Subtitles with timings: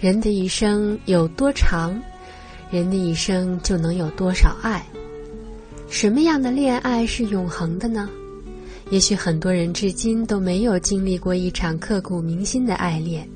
[0.00, 2.00] 人的一生有多长，
[2.70, 4.80] 人的一生就能有多少爱。
[5.88, 8.08] 什么样的恋爱是永恒的呢？
[8.90, 13.28] 也许很多人至今都没有经历过一场刻骨铭心的爱恋。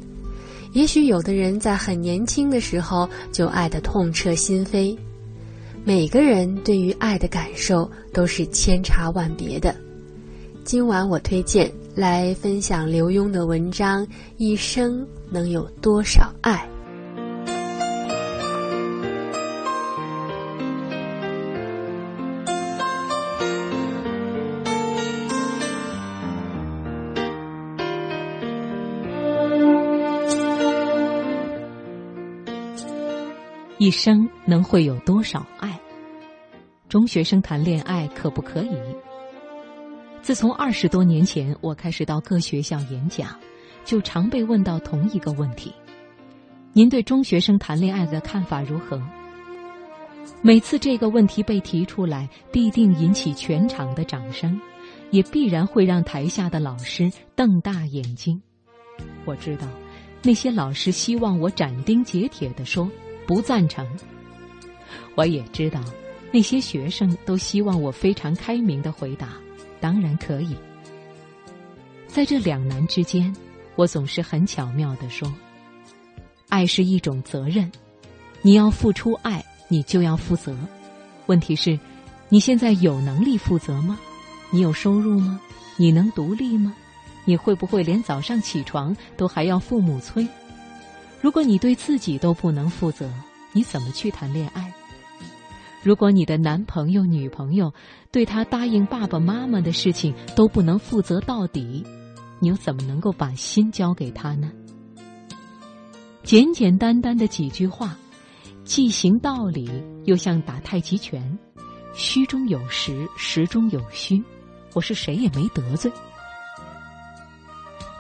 [0.73, 4.97] 也许有的人在很年轻的时候就爱得痛彻心扉。
[5.85, 9.75] 每个人对于爱的感受都是千差万别的。
[10.65, 14.07] 今晚我推荐来分享刘墉的文章
[14.37, 16.55] 《一生能有多少爱》。
[33.79, 35.79] 一生能会有多少爱？
[36.89, 38.77] 中学生谈恋爱可不可以？
[40.23, 43.37] 自从二十多年前我开始到各学校演讲，
[43.85, 45.75] 就常被问到同一个问题：
[46.73, 49.03] 您对中学生谈恋爱的看法如何？
[50.41, 54.61] 每次这个问题被提出来，必定引起全场的掌声，
[55.11, 58.41] 也必然会让台下的老师瞪大眼睛。
[59.25, 59.67] 我知道，
[60.23, 62.89] 那些老师希望我斩钉截铁地说。
[63.25, 63.87] 不赞成。
[65.15, 65.81] 我也知道，
[66.33, 69.29] 那些学生都希望我非常开明的回答，
[69.83, 70.57] 当然可以。
[72.07, 73.35] 在这两难之间，
[73.75, 75.31] 我总是很巧妙的说
[76.49, 77.71] ：“爱是一种责任，
[78.43, 80.57] 你要付出爱，你就要负责。
[81.27, 81.77] 问题是，
[82.29, 83.99] 你现在有能力负责吗？
[84.51, 85.41] 你有收入吗？
[85.77, 86.73] 你能独立吗？
[87.25, 90.27] 你会不会连早上起床都还要父母催？”
[91.21, 93.11] 如果你对自己都不能负责，
[93.53, 94.73] 你怎么去谈恋爱？
[95.83, 97.73] 如果你的男朋友、女朋友
[98.13, 101.85] 对他答应爸爸妈妈的事情都不能负责到底，
[102.39, 104.53] 你又怎么能够把心交给他呢？
[106.23, 107.97] 简简单单的几句话，
[108.63, 109.69] 既行道理，
[110.05, 111.37] 又像打太极拳，
[111.95, 114.23] 虚中有实，实中有虚。
[114.75, 115.91] 我是谁也没得罪。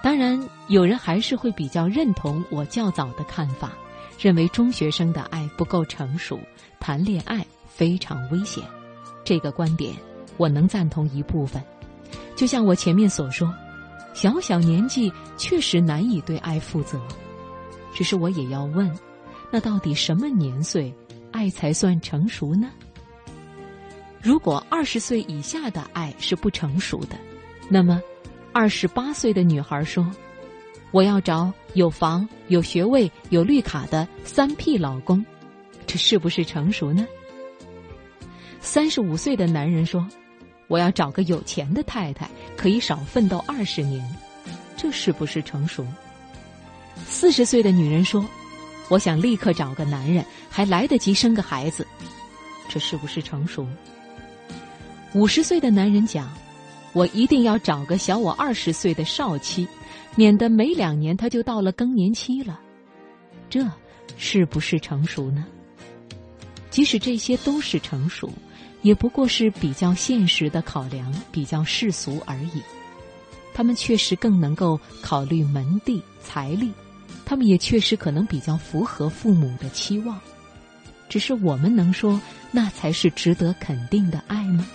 [0.04, 3.72] 当然，有人还是会比较认同我较早的看法，
[4.21, 6.38] 认为中学生的爱不够成熟，
[6.78, 7.44] 谈恋爱
[7.75, 8.62] 非常危险。
[9.25, 9.94] 这个观点
[10.37, 11.62] 我能赞同一部分。
[12.37, 13.53] 就像我前面所说，
[14.15, 17.00] 小小年纪确实难以对爱负责。
[17.94, 18.91] 只是我也要问，
[19.50, 20.93] 那到底什么年岁
[21.31, 22.71] 爱才算成熟呢？
[24.21, 27.16] 如果二十岁以下的爱是不成熟的，
[27.69, 28.00] 那么。
[28.54, 30.06] 二十八岁的女孩说
[30.93, 35.25] ：“我要找有房、有学位、有绿卡的三 P 老公，
[35.87, 37.06] 这是不是成熟呢？”
[38.62, 40.08] 三十五岁的男人说
[40.68, 44.02] ：“我要找个有钱的太太，可以少奋斗二十年，
[44.76, 45.86] 这是不是成熟？”
[47.06, 48.24] 四十岁的女人说
[48.88, 51.86] ：“我想立刻找个男人，还来得及生个孩子，
[52.68, 53.66] 这是不是成熟？”
[55.12, 56.32] 五十岁的男人讲。
[56.94, 59.66] 我一定要找个小我二十岁的少妻，
[60.14, 62.60] 免得没两年他就到了更年期了。
[63.48, 63.66] 这
[64.18, 65.46] 是不是成熟呢？
[66.68, 68.30] 即使这些都是成熟，
[68.82, 72.62] 也不过是比较现实的考量，比较世俗而已。
[73.54, 76.72] 他们确实更能够考虑门第、财力，
[77.25, 80.21] 他们也确实可能比较符合父母的期望。
[81.09, 84.66] 只是我们能说那才是值得肯定的爱吗？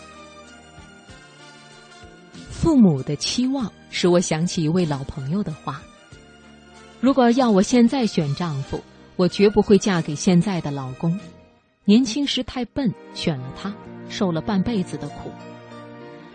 [2.49, 5.81] 父母的期望使我想起一位老朋友的话
[7.01, 8.83] ：“如果要我现在选丈夫，
[9.15, 11.19] 我绝不会嫁给现在的老公。
[11.85, 13.73] 年轻时太笨，选了他，
[14.09, 15.31] 受了半辈子的苦。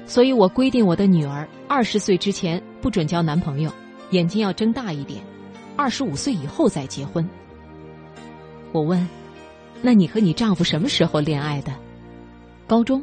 [0.07, 3.73] 所以我规定我的女儿二十岁之前不准交男朋友，
[4.11, 5.23] 眼睛要睁大一点，
[5.77, 7.29] 二十五岁以后再结婚。”
[8.73, 9.09] 我问
[9.81, 11.73] ：“那你和你丈夫什么时候恋爱的？
[12.67, 13.03] 高中？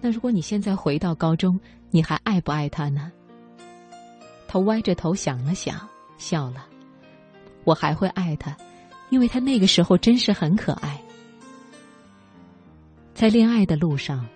[0.00, 1.58] 那如果你现在回到高中？”
[1.92, 3.10] 你还爱不爱他呢？
[4.48, 5.88] 他歪着头想了想，
[6.18, 6.66] 笑了。
[7.64, 8.54] 我还会爱他，
[9.08, 11.00] 因为他那个时候真是很可爱。
[13.16, 14.26] 在恋爱的路上，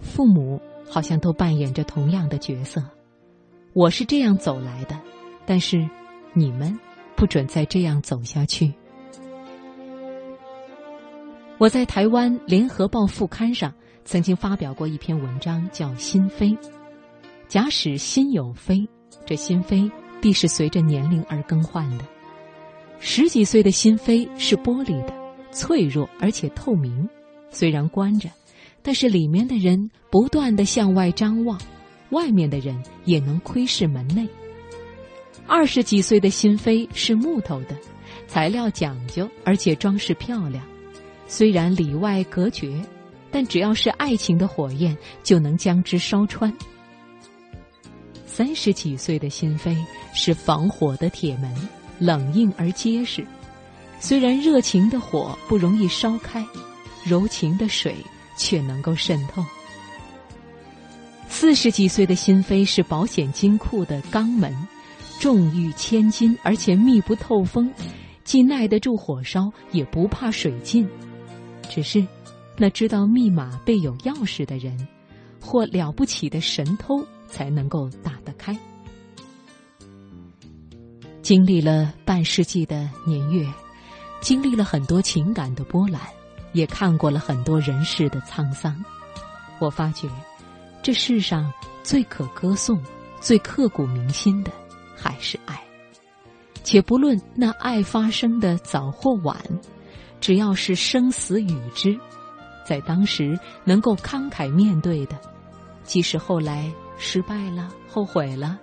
[0.00, 0.58] 父母
[0.88, 2.82] 好像都扮演着同样的角色。
[3.74, 4.98] 我是这样走来的，
[5.44, 5.86] 但是
[6.32, 6.74] 你们
[7.14, 8.72] 不准再这样走下去。
[11.58, 13.70] 我在台湾《联合报》副刊上
[14.06, 16.56] 曾经发表过一篇文章，叫《心扉》。
[17.46, 18.88] 假使心有扉，
[19.26, 22.04] 这心扉必是随着年龄而更换的。
[23.00, 25.12] 十几岁的心扉是玻璃的，
[25.52, 27.06] 脆弱而且透明，
[27.50, 28.28] 虽然关着，
[28.82, 31.60] 但是里面的人不断的向外张望，
[32.10, 34.26] 外面的人也能窥视门内。
[35.46, 37.76] 二十几岁的心扉是木头的，
[38.28, 40.64] 材料讲究，而且装饰漂亮。
[41.26, 42.80] 虽然里外隔绝，
[43.30, 46.52] 但只要是爱情的火焰，就能将之烧穿。
[48.26, 49.76] 三十几岁的心扉
[50.14, 51.52] 是防火的铁门，
[51.98, 53.26] 冷硬而结实。
[53.98, 56.44] 虽然热情的火不容易烧开，
[57.04, 57.96] 柔情的水
[58.36, 59.44] 却能够渗透。
[61.28, 64.54] 四十几岁的心扉是保险金库的钢门，
[65.18, 67.72] 重逾千斤，而且密不透风，
[68.24, 70.88] 既耐得住火烧，也不怕水浸。
[71.68, 72.06] 只是，
[72.56, 74.76] 那知道密码备有钥匙的人，
[75.40, 77.04] 或了不起的神偷。
[77.30, 78.58] 才能够打得开。
[81.22, 83.46] 经历了半世纪的年月，
[84.20, 86.02] 经历了很多情感的波澜，
[86.52, 88.76] 也看过了很多人世的沧桑。
[89.58, 90.08] 我发觉，
[90.82, 91.52] 这世上
[91.82, 92.82] 最可歌颂、
[93.20, 94.50] 最刻骨铭心的，
[94.96, 95.60] 还是爱。
[96.62, 99.36] 且不论那爱发生的早或晚，
[100.20, 101.98] 只要是生死与之，
[102.64, 105.18] 在当时能够慷慨面对的，
[105.84, 106.70] 即使后来。
[107.02, 108.58] 失败了，后悔了，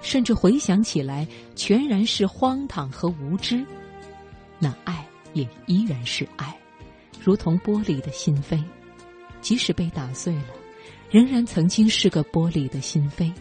[0.00, 3.62] 甚至回想起来全然是荒唐和无知，
[4.58, 6.58] 那爱也依然是爱，
[7.22, 8.62] 如同玻璃的心扉，
[9.40, 10.44] 即使被打碎了，
[11.10, 13.32] 仍然曾经是个玻璃的心扉。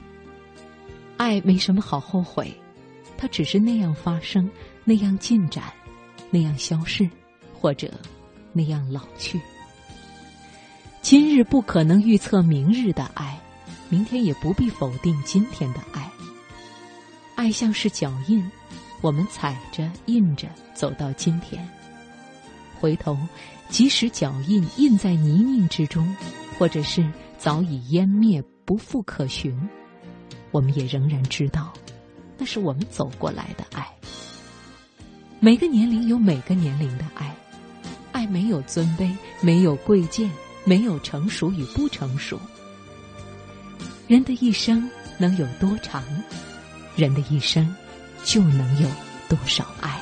[1.18, 2.54] 爱没什么好后悔，
[3.18, 4.50] 它只是那样发生，
[4.84, 5.66] 那样进展，
[6.30, 7.10] 那样消逝，
[7.54, 7.92] 或者
[8.54, 9.40] 那样老去。
[11.02, 13.40] 今日不可能预测明日的爱。
[13.88, 16.10] 明天也不必否定今天的爱。
[17.36, 18.44] 爱像是脚印，
[19.00, 21.66] 我们踩着印着走到今天。
[22.80, 23.18] 回头，
[23.70, 26.16] 即使脚印印在泥泞之中，
[26.58, 27.06] 或者是
[27.38, 29.58] 早已湮灭不复可寻，
[30.52, 31.74] 我们也仍然知道，
[32.38, 33.88] 那是我们走过来的爱。
[35.40, 37.36] 每个年龄有每个年龄的爱，
[38.12, 39.12] 爱没有尊卑，
[39.42, 40.30] 没有贵贱，
[40.64, 42.40] 没有成熟与不成熟。
[44.08, 46.04] 人的一生能有多长，
[46.96, 47.76] 人的一生
[48.24, 48.90] 就能有
[49.28, 50.00] 多少爱。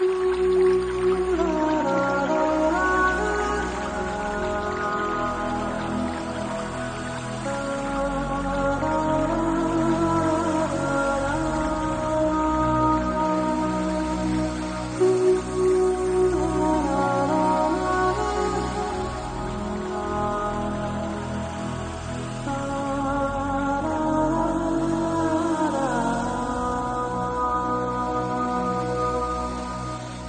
[0.00, 0.25] Mm-hmm.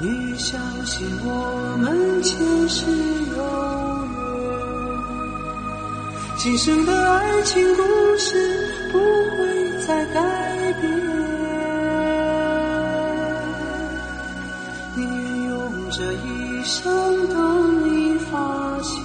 [0.00, 2.38] 你相信我们前
[2.68, 2.86] 世
[3.36, 3.36] 有
[4.14, 4.16] 缘，
[6.36, 7.82] 今生的爱情故
[8.16, 9.38] 事不会
[9.84, 10.88] 再改变。
[14.94, 19.02] 宁愿用这一生等你发现，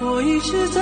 [0.00, 0.80] 我一直在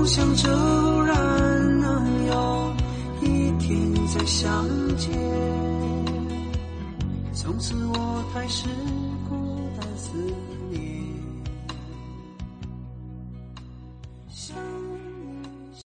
[0.00, 1.14] 梦想着偶然
[1.78, 2.74] 能有
[3.20, 4.66] 一天再相
[4.96, 5.12] 见，
[7.34, 8.66] 从此我开始。